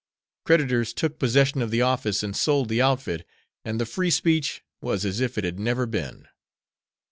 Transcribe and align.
Creditors 0.45 0.93
took 0.93 1.19
possession 1.19 1.61
of 1.61 1.69
the 1.69 1.83
office 1.83 2.23
and 2.23 2.35
sold 2.35 2.69
the 2.69 2.81
outfit, 2.81 3.23
and 3.63 3.79
the 3.79 3.85
Free 3.85 4.09
Speech 4.09 4.63
was 4.81 5.05
as 5.05 5.19
if 5.19 5.37
it 5.37 5.43
had 5.43 5.59
never 5.59 5.85
been. 5.85 6.27